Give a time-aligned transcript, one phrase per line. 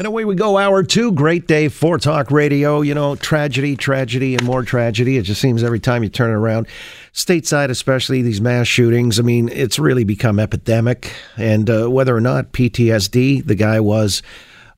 [0.00, 1.12] And away we go, hour two.
[1.12, 2.80] Great day for talk radio.
[2.80, 5.18] You know, tragedy, tragedy, and more tragedy.
[5.18, 6.68] It just seems every time you turn around,
[7.12, 9.18] stateside, especially these mass shootings.
[9.18, 11.12] I mean, it's really become epidemic.
[11.36, 14.22] And uh, whether or not PTSD, the guy was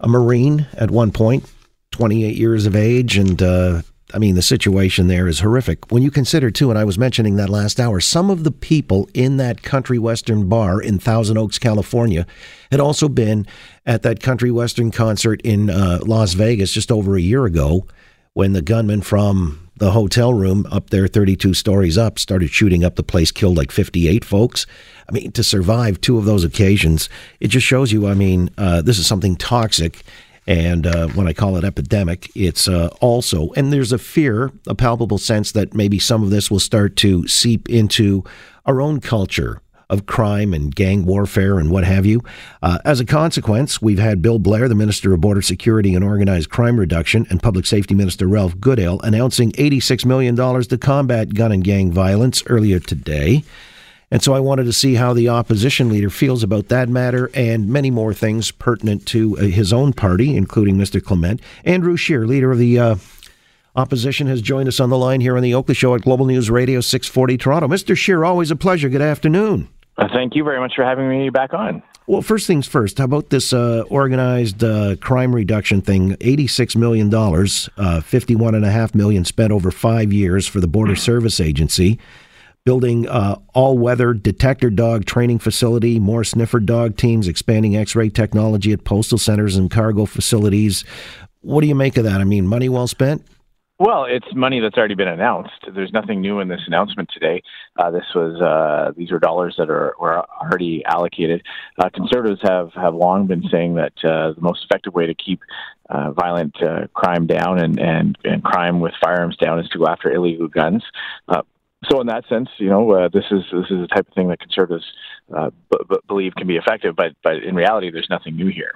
[0.01, 1.49] a Marine at one point,
[1.93, 3.83] 28 years of age, and uh,
[4.15, 5.91] I mean, the situation there is horrific.
[5.91, 9.09] When you consider, too, and I was mentioning that last hour, some of the people
[9.15, 12.27] in that country western bar in Thousand Oaks, California,
[12.71, 13.47] had also been
[13.87, 17.87] at that country western concert in uh, Las Vegas just over a year ago
[18.35, 22.97] when the gunman from the hotel room up there, 32 stories up, started shooting up
[22.97, 24.67] the place, killed like 58 folks.
[25.09, 27.09] I mean, to survive two of those occasions,
[27.41, 30.05] it just shows you, I mean, uh, this is something toxic
[30.47, 34.75] and uh, when I call it epidemic, it's uh, also, and there's a fear, a
[34.75, 38.25] palpable sense that maybe some of this will start to seep into
[38.67, 39.61] our own culture
[39.93, 42.23] of crime and gang warfare and what have you.
[42.63, 46.49] Uh, as a consequence, we've had Bill Blair, the Minister of Border Security and Organized
[46.49, 51.63] Crime Reduction, and Public Safety Minister Ralph Goodale announcing $86 million to combat gun and
[51.63, 53.45] gang violence earlier today.
[54.13, 57.71] And so I wanted to see how the opposition leader feels about that matter and
[57.71, 61.03] many more things pertinent to uh, his own party, including Mr.
[61.03, 61.41] Clement.
[61.65, 62.97] Andrew Scheer, leader of the uh,
[63.75, 66.51] opposition, has joined us on the line here on the Oakley Show at Global News
[66.51, 67.69] Radio 640 Toronto.
[67.69, 67.97] Mr.
[67.97, 68.91] Scheer, always a pleasure.
[68.91, 69.71] Good afternoon.
[69.97, 71.83] Uh, thank you very much for having me back on.
[72.07, 76.17] Well, first things first, how about this uh, organized uh, crime reduction thing?
[76.17, 81.99] $86 million, uh, 51.5 million spent over five years for the Border Service Agency
[82.65, 88.85] building uh, all-weather detector dog training facility, more sniffer dog teams, expanding X-ray technology at
[88.85, 90.85] postal centers and cargo facilities.
[91.41, 92.21] What do you make of that?
[92.21, 93.27] I mean, money well spent.
[93.79, 95.65] Well, it's money that's already been announced.
[95.75, 97.43] There's nothing new in this announcement today.
[97.77, 101.43] Uh, this was uh, these are dollars that are were already allocated.
[101.81, 105.41] Uh, conservatives have have long been saying that uh, the most effective way to keep
[105.91, 106.55] uh, violent
[106.95, 110.85] crime down and, and and crime with firearms down is to go after illegal guns
[111.91, 114.29] so in that sense, you know, uh, this is this is the type of thing
[114.29, 114.85] that conservatives
[115.37, 118.73] uh, b- b- believe can be effective, but but in reality, there's nothing new here.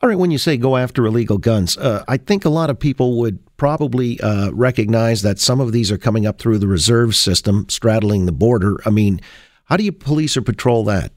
[0.00, 2.78] All right, when you say go after illegal guns, uh, I think a lot of
[2.78, 7.16] people would probably uh, recognize that some of these are coming up through the reserve
[7.16, 8.78] system, straddling the border.
[8.86, 9.20] I mean,
[9.64, 11.12] how do you police or patrol that?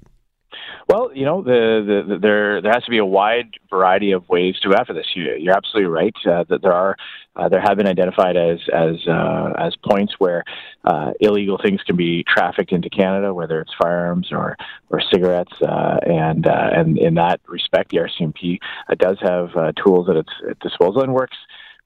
[0.91, 4.27] Well, you know, the, the, the, there there has to be a wide variety of
[4.27, 5.05] ways to go after this.
[5.15, 6.97] You, are absolutely right uh, that there are
[7.33, 10.43] uh, there have been identified as as uh, as points where
[10.83, 14.57] uh, illegal things can be trafficked into Canada, whether it's firearms or
[14.89, 18.57] or cigarettes, uh, and uh, and in that respect, the RCMP
[18.97, 21.37] does have tools at its disposal and works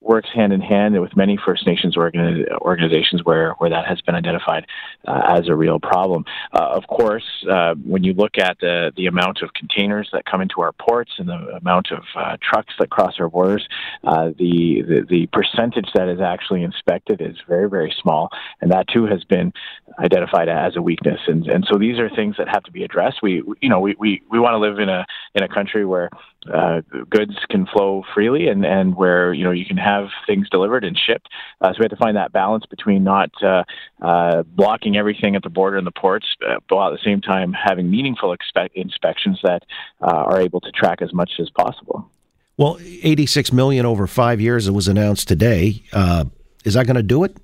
[0.05, 4.15] works hand in hand with many First Nations organi- organizations where, where that has been
[4.15, 4.65] identified
[5.07, 6.23] uh, as a real problem.
[6.53, 10.41] Uh, of course, uh, when you look at the, the amount of containers that come
[10.41, 13.67] into our ports and the amount of uh, trucks that cross our borders,
[14.03, 18.29] uh, the, the, the percentage that is actually inspected is very, very small.
[18.61, 19.51] And that too has been
[19.99, 21.19] identified as a weakness.
[21.27, 23.21] And, and so these are things that have to be addressed.
[23.21, 26.09] We, you know, we, we, we want to live in a, in a country where
[26.53, 30.83] uh, goods can flow freely and, and where you know you can have things delivered
[30.83, 31.27] and shipped.
[31.61, 33.63] Uh, so we have to find that balance between not uh,
[34.01, 37.53] uh, blocking everything at the border and the ports, uh, while at the same time
[37.53, 39.63] having meaningful expe- inspections that
[40.01, 42.09] uh, are able to track as much as possible.
[42.57, 44.67] Well, 86 million over five years.
[44.67, 45.83] It was announced today.
[45.91, 46.25] Uh,
[46.63, 47.37] is that going to do it?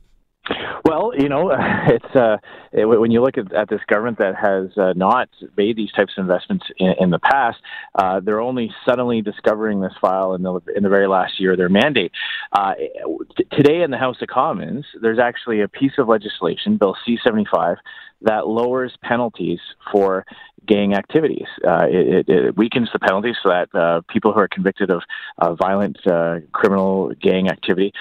[0.91, 1.51] Well, you know,
[1.87, 2.37] it's uh,
[2.73, 6.11] it, when you look at, at, this government that has uh, not made these types
[6.17, 7.59] of investments in, in the past,
[7.95, 11.57] uh, they're only suddenly discovering this file in the in the very last year of
[11.57, 12.11] their mandate.
[12.51, 12.73] Uh,
[13.37, 17.77] t- today in the House of Commons, there's actually a piece of legislation, Bill C-75,
[18.21, 19.59] that lowers penalties
[19.91, 20.25] for
[20.67, 21.47] gang activities.
[21.65, 25.01] Uh, it, it, weakens the penalties so that uh, people who are convicted of
[25.39, 25.97] uh, violent
[26.51, 27.91] criminal gang activity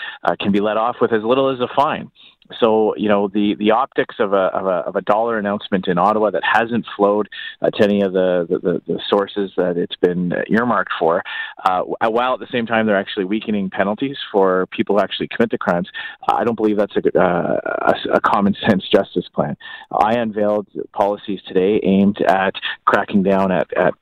[0.40, 2.10] can be let off with as little as a fine
[2.58, 5.98] so you know the the optics of a of a, of a dollar announcement in
[5.98, 7.28] Ottawa that hasn't flowed
[7.62, 11.22] uh, to any of the, the, the sources that it's been earmarked for,
[11.64, 15.50] uh, while at the same time they're actually weakening penalties for people who actually commit
[15.50, 15.88] the crimes.
[16.28, 19.56] I don't believe that's a, uh, a, a common sense justice plan.
[20.14, 22.54] Unveiled policies today aimed at
[22.86, 23.94] cracking down at, at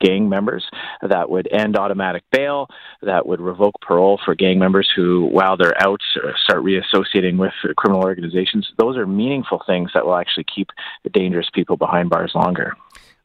[0.00, 0.64] gang members,
[1.02, 2.68] that would end automatic bail,
[3.02, 6.00] that would revoke parole for gang members who, while they're out,
[6.42, 8.70] start reassociating with criminal organizations.
[8.78, 10.68] Those are meaningful things that will actually keep
[11.04, 12.74] the dangerous people behind bars longer.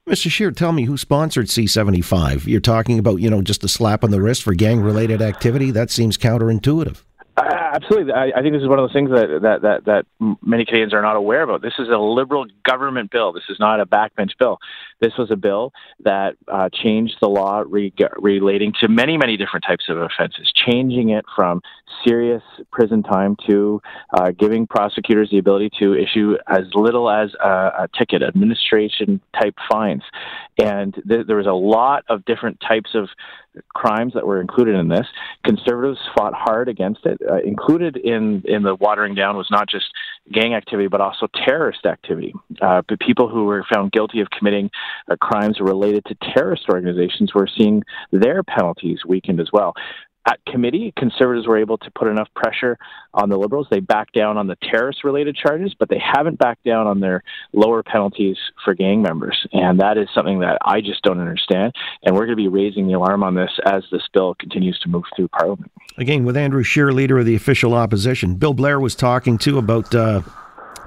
[0.08, 0.30] Mr.
[0.30, 2.46] Scheer, tell me who sponsored C75?
[2.46, 5.72] You're talking about, you know, just a slap on the wrist for gang related activity?
[5.72, 7.02] That seems counterintuitive.
[7.46, 8.12] Absolutely.
[8.12, 10.06] I, I, think this is one of those things that, that, that, that
[10.42, 11.62] many Canadians are not aware about.
[11.62, 13.34] This is a Liberal government bill.
[13.34, 14.58] This is not a backbench bill.
[15.00, 15.72] This was a bill
[16.04, 21.10] that uh, changed the law re- relating to many, many different types of offenses, changing
[21.10, 21.62] it from
[22.06, 23.82] serious prison time to
[24.14, 29.56] uh, giving prosecutors the ability to issue as little as a, a ticket, administration type
[29.70, 30.04] fines.
[30.58, 33.10] And th- there was a lot of different types of
[33.74, 35.08] crimes that were included in this.
[35.46, 37.20] Conservatives fought hard against it.
[37.30, 39.86] Uh, included in, in the watering down was not just
[40.34, 42.34] gang activity, but also terrorist activity.
[42.62, 44.70] Uh, people who were found guilty of committing
[45.10, 49.74] uh, crimes related to terrorist organizations were seeing their penalties weakened as well
[50.26, 52.78] at committee, conservatives were able to put enough pressure
[53.14, 53.68] on the liberals.
[53.70, 57.24] They backed down on the terrorist related charges, but they haven't backed down on their
[57.54, 59.48] lower penalties for gang members.
[59.54, 61.74] And that is something that I just don't understand.
[62.04, 64.90] And we're going to be raising the alarm on this as this bill continues to
[64.90, 65.72] move through Parliament.
[65.98, 69.94] Again, with Andrew Scheer, leader of the official opposition, Bill Blair was talking too about.
[69.94, 70.22] Uh,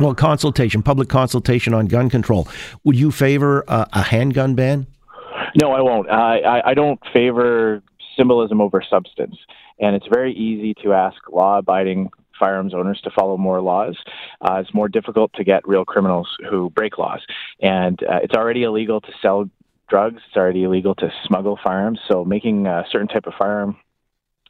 [0.00, 2.46] well, consultation, public consultation on gun control.
[2.84, 4.86] Would you favor uh, a handgun ban?
[5.60, 6.08] No, I won't.
[6.08, 7.82] I, I, I don't favor
[8.18, 9.36] symbolism over substance.
[9.78, 13.96] And it's very easy to ask law abiding firearms owners to follow more laws.
[14.40, 17.20] Uh, it's more difficult to get real criminals who break laws.
[17.60, 19.48] And uh, it's already illegal to sell
[19.88, 21.98] drugs, it's already illegal to smuggle firearms.
[22.08, 23.76] So making a certain type of firearm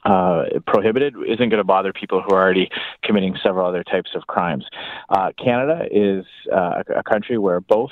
[0.05, 2.69] uh, prohibited isn't going to bother people who are already
[3.03, 4.65] committing several other types of crimes.
[5.09, 7.91] Uh, Canada is uh, a country where both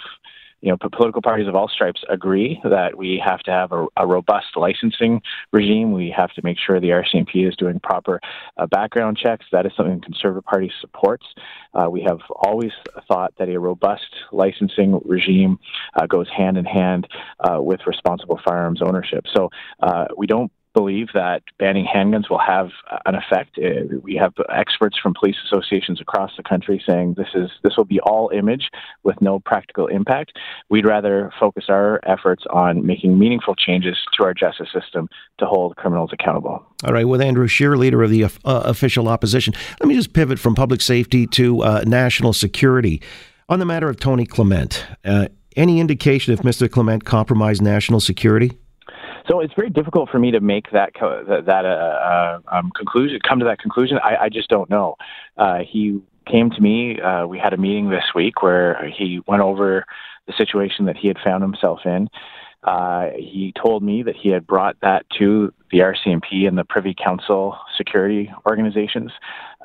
[0.60, 4.06] you know, political parties of all stripes agree that we have to have a, a
[4.06, 5.20] robust licensing
[5.52, 5.92] regime.
[5.92, 8.20] We have to make sure the RCMP is doing proper
[8.56, 9.44] uh, background checks.
[9.52, 11.26] That is something the Conservative Party supports.
[11.74, 12.72] Uh, we have always
[13.06, 15.58] thought that a robust licensing regime
[15.94, 17.06] uh, goes hand in hand
[17.40, 19.24] uh, with responsible firearms ownership.
[19.34, 19.50] So
[19.82, 22.68] uh, we don't believe that banning handguns will have
[23.06, 23.58] an effect.
[23.58, 27.86] Uh, we have experts from police associations across the country saying this is this will
[27.86, 28.68] be all image
[29.02, 30.32] with no practical impact.
[30.68, 35.08] We'd rather focus our efforts on making meaningful changes to our justice system
[35.38, 36.64] to hold criminals accountable.
[36.84, 40.38] All right, with Andrew Scheer, leader of the uh, official opposition, let me just pivot
[40.38, 43.00] from public safety to uh, national security.
[43.48, 46.70] On the matter of Tony Clement, uh, any indication if Mr.
[46.70, 48.58] Clement compromised national security?
[49.28, 53.18] So it's very difficult for me to make that co- that uh, uh, um, conclusion,
[53.26, 53.98] come to that conclusion.
[54.02, 54.96] I, I just don't know.
[55.36, 57.00] Uh, he came to me.
[57.00, 59.84] Uh, we had a meeting this week where he went over
[60.26, 62.08] the situation that he had found himself in.
[62.66, 66.94] Uh, he told me that he had brought that to the RCMP and the Privy
[66.94, 69.12] Council security organizations.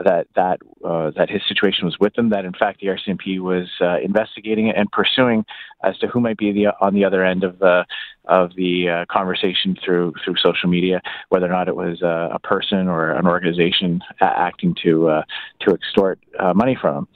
[0.03, 2.29] That that uh, that his situation was with them.
[2.29, 5.45] That in fact the RCMP was uh, investigating it and pursuing
[5.83, 7.85] as to who might be the on the other end of the
[8.25, 12.39] of the uh, conversation through through social media, whether or not it was uh, a
[12.39, 15.23] person or an organization acting to uh,
[15.61, 16.19] to extort
[16.53, 17.07] money from him.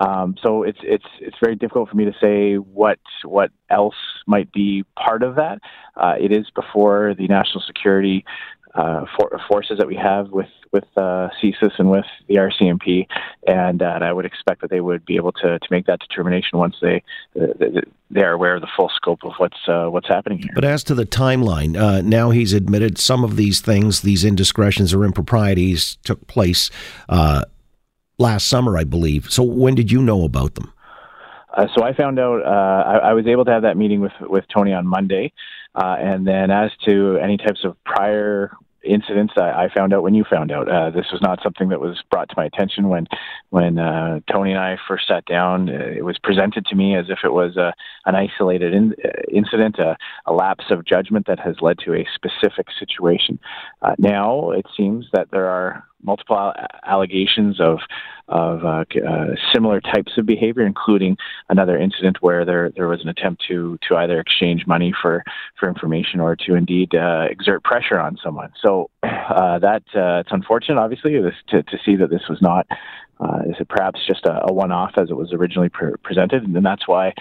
[0.00, 3.94] Um, so it's it's it's very difficult for me to say what what else
[4.26, 5.60] might be part of that.
[5.96, 8.24] Uh, it is before the national security
[8.74, 13.06] uh, for, forces that we have with with uh, CSIS and with the RCMP,
[13.44, 15.98] and, uh, and, I would expect that they would be able to, to make that
[15.98, 17.02] determination once they
[17.34, 20.52] they are aware of the full scope of what's uh, what's happening here.
[20.54, 24.94] But as to the timeline, uh, now he's admitted some of these things, these indiscretions
[24.94, 26.70] or improprieties took place
[27.08, 27.44] uh,
[28.20, 29.30] last summer, I believe.
[29.30, 30.72] So when did you know about them?
[31.52, 32.42] Uh, so I found out.
[32.44, 32.48] Uh,
[32.88, 35.32] I, I, was able to have that meeting with with Tony on Monday,
[35.74, 38.52] uh, and then as to any types of prior
[38.84, 40.68] incidents, I, I found out when you found out.
[40.68, 43.08] Uh, this was not something that was brought to my attention when
[43.48, 45.68] when uh, Tony and I first sat down.
[45.68, 47.74] Uh, it was presented to me as if it was a,
[48.06, 48.94] an isolated in,
[49.32, 49.96] incident, a,
[50.26, 53.40] a, lapse of judgment that has led to a specific situation.
[53.98, 56.52] now it seems that there are multiple
[56.84, 57.78] allegations of
[58.30, 61.16] of uh, uh, similar types of behavior, including
[61.48, 65.24] another incident where there there was an attempt to to either exchange money for
[65.58, 68.52] for information or to indeed uh, exert pressure on someone.
[68.64, 72.66] So uh, that uh, it's unfortunate, obviously, to to see that this was not
[73.18, 76.44] uh, is it perhaps just a, a one off as it was originally pre- presented,
[76.44, 77.12] and that's why.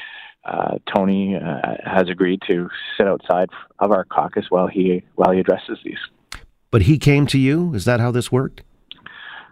[0.96, 1.38] Tony
[1.86, 6.00] has agreed to sit outside of our caucus while he while he addresses these.
[6.72, 7.74] But he came to you.
[7.76, 8.64] Is that how this worked?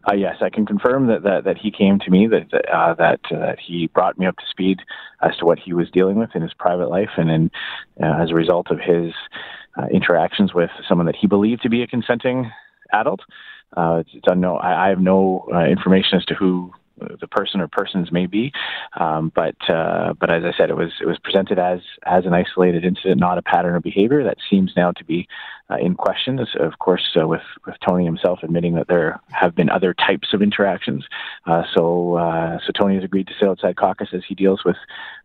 [0.09, 2.93] Uh, yes, I can confirm that, that, that he came to me, that that, uh,
[2.93, 4.79] that, uh, he brought me up to speed
[5.21, 7.51] as to what he was dealing with in his private life, and in,
[8.01, 9.13] uh, as a result of his
[9.77, 12.49] uh, interactions with someone that he believed to be a consenting
[12.93, 13.19] adult.
[13.75, 14.59] Uh, it's, it's unknown.
[14.61, 18.51] I, I have no information as to who the person or persons may be.
[18.99, 22.33] Um, but uh, but as I said, it was it was presented as as an
[22.33, 25.27] isolated incident, not a pattern of behavior that seems now to be
[25.69, 26.39] uh, in question.
[26.39, 30.41] Of course, uh, with with Tony himself admitting that there have been other types of
[30.41, 31.05] interactions.
[31.45, 34.77] Uh, so uh, so Tony has agreed to sit outside caucus as he deals with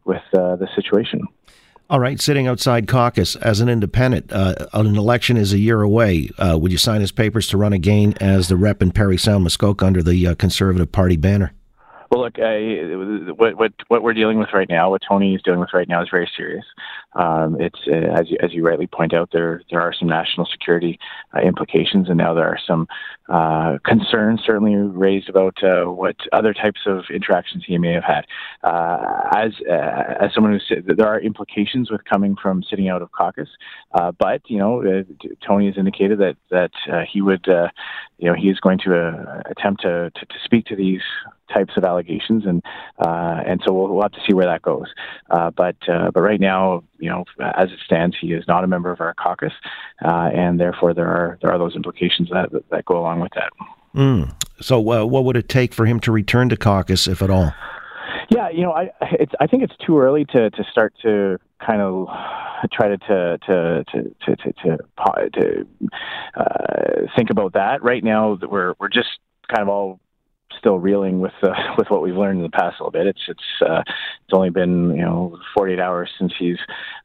[0.04, 1.26] with uh, the situation.
[1.90, 6.30] All right, sitting outside caucus as an independent, an election is a year away.
[6.38, 9.84] Would you sign his papers to run again as the rep in Parry Sound Muskoka
[9.84, 11.52] under the Conservative Party banner?
[12.12, 15.60] Well, look, I, what what what we're dealing with right now, what Tony is dealing
[15.60, 16.66] with right now, is very serious.
[17.14, 20.44] Um, it's uh, as you as you rightly point out, there there are some national
[20.44, 20.98] security
[21.34, 22.86] uh, implications, and now there are some
[23.30, 28.26] uh, concerns certainly raised about uh, what other types of interactions he may have had.
[28.62, 33.00] Uh, as uh, as someone who said there are implications with coming from sitting out
[33.00, 33.48] of caucus,
[34.18, 35.02] but you know,
[35.46, 36.72] Tony has indicated that that
[37.10, 41.00] he would, you know, he is going to attempt to, to to speak to these
[41.52, 42.62] types of allegations, and
[42.98, 44.86] uh, and so we'll, we'll, have to see where that goes.
[45.30, 48.66] Uh, but uh, but right now, you know, as it stands, he is not a
[48.66, 49.52] member of our caucus,
[50.04, 53.50] uh, and therefore there are there are those implications that that go along with that.
[53.94, 54.34] Mm.
[54.60, 57.52] So, uh, what would it take for him to return to caucus, if at all?
[58.30, 61.82] Yeah, you know, I it's I think it's too early to to start to kind
[61.82, 62.08] of
[62.72, 65.66] try to to to to to to, to, to
[66.36, 67.82] uh, think about that.
[67.82, 69.08] Right now, we're we're just
[69.48, 70.00] kind of all
[70.62, 73.06] still reeling with uh, with what we've learned in the past a little bit.
[73.08, 76.58] It's it's uh, it's only been you know 48 hours since he's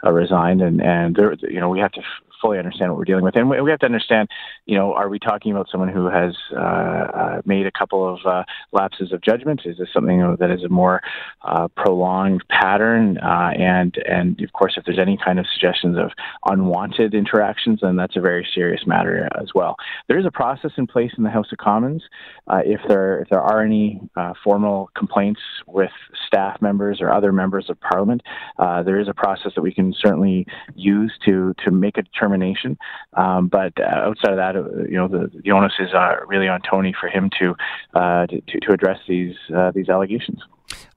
[0.06, 2.02] uh, resigned, and and there, you know we have to
[2.42, 3.36] fully understand what we're dealing with.
[3.36, 4.30] And we have to understand,
[4.66, 8.20] you know, are we talking about someone who has uh, uh, made a couple of
[8.26, 9.62] uh, lapses of judgment?
[9.66, 11.02] Is this something that is a more
[11.44, 13.18] uh, prolonged pattern?
[13.18, 16.12] Uh, and and of course, if there's any kind of suggestions of
[16.46, 19.76] unwanted interactions, then that's a very serious matter as well.
[20.08, 22.04] There is a process in place in the House of Commons.
[22.48, 24.02] Uh, if there if there are any
[24.44, 25.92] formal complaints with
[26.28, 28.22] staff members or other members of Parliament,
[28.58, 32.78] there is a process that we can certainly use to to make a determination determination.
[33.14, 36.48] Um, but uh, outside of that, uh, you know, the, the onus is uh, really
[36.48, 37.56] on Tony for him to
[37.94, 40.40] uh, to, to address these uh, these allegations.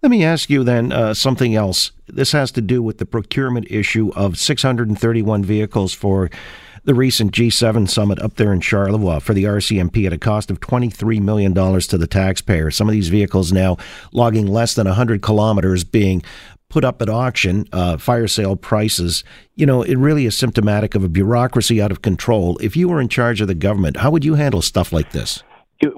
[0.03, 1.93] Let me ask you then something else.
[2.09, 6.31] This has to do with the procurement issue of 631 vehicles for
[6.85, 10.61] the recent G7 summit up there in Charlevoix for the RCMP at a cost of
[10.61, 12.71] $23 million to the taxpayer.
[12.71, 13.77] Some of these vehicles now
[14.13, 16.23] logging less than 100 kilometers being
[16.71, 19.23] put up at auction, uh, fire sale prices,
[19.57, 22.57] you know, it really is symptomatic of a bureaucracy out of control.
[22.63, 25.43] If you were in charge of the government, how would you handle stuff like this?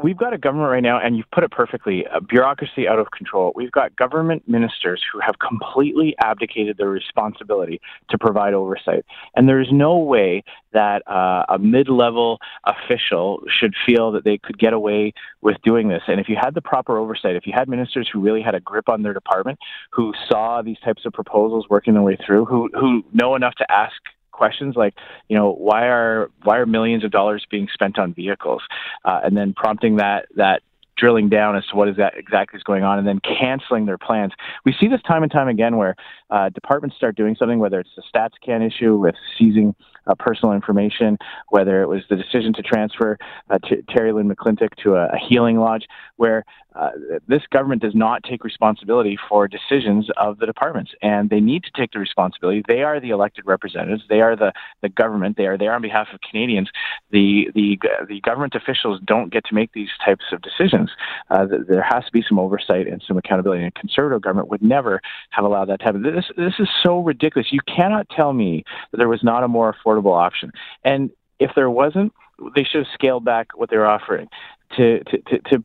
[0.03, 3.11] We've got a government right now, and you've put it perfectly, a bureaucracy out of
[3.11, 3.53] control.
[3.55, 9.05] We've got government ministers who have completely abdicated their responsibility to provide oversight.
[9.35, 14.59] And there's no way that uh, a mid level official should feel that they could
[14.59, 16.03] get away with doing this.
[16.07, 18.61] And if you had the proper oversight, if you had ministers who really had a
[18.61, 19.59] grip on their department,
[19.91, 23.71] who saw these types of proposals working their way through, who, who know enough to
[23.71, 23.95] ask
[24.43, 24.95] questions like,
[25.29, 28.63] you know, why are why are millions of dollars being spent on vehicles,
[29.05, 30.63] uh, and then prompting that that
[30.97, 33.99] drilling down as to what is that exactly is going on and then canceling their
[33.99, 34.33] plans.
[34.65, 35.95] We see this time and time again where
[36.31, 39.75] uh, departments start doing something, whether it's the StatsCan issue with seizing
[40.07, 41.19] uh, personal information,
[41.49, 43.19] whether it was the decision to transfer
[43.51, 46.45] uh, t- Terri-Lynne McClintic to a, a healing lodge, where
[46.75, 46.91] uh,
[47.29, 51.71] this government does not take responsibility for decisions of the departments, and they need to
[51.77, 52.63] take the responsibility.
[52.67, 54.03] They are the elected representatives.
[54.09, 55.37] They are the, the government.
[55.37, 56.71] They are there on behalf of Canadians.
[57.11, 57.79] The the
[58.09, 60.91] the government officials don't get to make these types of decisions.
[61.31, 63.65] Uh, there has to be some oversight and some accountability.
[63.65, 66.03] And a conservative government would never have allowed that to happen.
[66.03, 67.53] This this is so ridiculous.
[67.53, 70.53] You cannot tell me that there was not a more affordable option.
[70.85, 72.13] And if there wasn't,
[72.55, 74.29] they should have scaled back what they were offering
[74.77, 75.65] to to to, to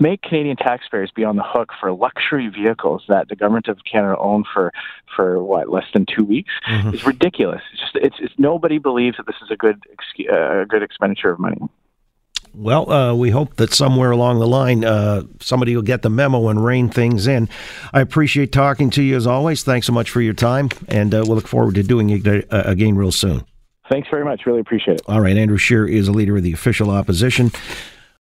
[0.00, 4.16] make Canadian taxpayers be on the hook for luxury vehicles that the government of Canada
[4.18, 4.72] owned for
[5.14, 6.94] for what less than two weeks mm-hmm.
[6.94, 7.62] is ridiculous.
[7.72, 9.82] It's just it's, it's nobody believes that this is a good
[10.30, 11.58] uh, a good expenditure of money.
[12.54, 16.48] Well, uh, we hope that somewhere along the line uh, somebody will get the memo
[16.48, 17.48] and rein things in.
[17.94, 19.62] I appreciate talking to you as always.
[19.62, 22.62] Thanks so much for your time, and uh, we'll look forward to doing it uh,
[22.66, 23.46] again real soon.
[23.90, 24.46] Thanks very much.
[24.46, 25.02] Really appreciate it.
[25.06, 25.36] All right.
[25.36, 27.50] Andrew Scheer is a leader of the official opposition.